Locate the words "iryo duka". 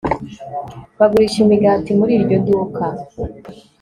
2.19-2.85